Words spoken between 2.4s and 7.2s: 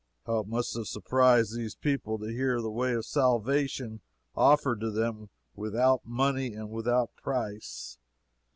the way of salvation offered to them "without money and without